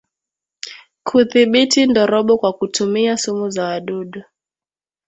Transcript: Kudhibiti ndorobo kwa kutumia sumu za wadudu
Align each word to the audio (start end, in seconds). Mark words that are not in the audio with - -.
Kudhibiti 1.07 1.81
ndorobo 1.87 2.37
kwa 2.37 2.53
kutumia 2.53 3.17
sumu 3.17 3.49
za 3.49 3.63
wadudu 3.65 4.21